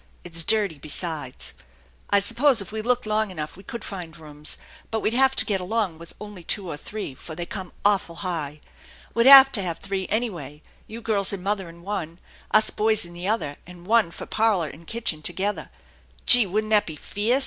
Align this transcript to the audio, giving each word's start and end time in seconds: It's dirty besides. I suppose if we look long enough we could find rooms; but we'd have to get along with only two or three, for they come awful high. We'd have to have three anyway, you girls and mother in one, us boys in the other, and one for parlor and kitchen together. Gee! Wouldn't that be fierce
It's 0.23 0.43
dirty 0.43 0.79
besides. 0.79 1.53
I 2.09 2.19
suppose 2.19 2.59
if 2.59 2.71
we 2.71 2.81
look 2.81 3.05
long 3.05 3.29
enough 3.29 3.55
we 3.55 3.61
could 3.61 3.83
find 3.83 4.17
rooms; 4.17 4.57
but 4.89 5.01
we'd 5.01 5.13
have 5.13 5.35
to 5.35 5.45
get 5.45 5.61
along 5.61 5.99
with 5.99 6.15
only 6.19 6.41
two 6.43 6.67
or 6.67 6.75
three, 6.75 7.13
for 7.13 7.35
they 7.35 7.45
come 7.45 7.71
awful 7.85 8.15
high. 8.25 8.61
We'd 9.13 9.27
have 9.27 9.51
to 9.51 9.61
have 9.61 9.77
three 9.77 10.07
anyway, 10.09 10.63
you 10.87 11.01
girls 11.01 11.33
and 11.33 11.43
mother 11.43 11.69
in 11.69 11.83
one, 11.83 12.17
us 12.49 12.71
boys 12.71 13.05
in 13.05 13.13
the 13.13 13.27
other, 13.27 13.57
and 13.67 13.85
one 13.85 14.09
for 14.09 14.25
parlor 14.25 14.69
and 14.69 14.87
kitchen 14.87 15.21
together. 15.21 15.69
Gee! 16.25 16.47
Wouldn't 16.47 16.71
that 16.71 16.87
be 16.87 16.95
fierce 16.95 17.39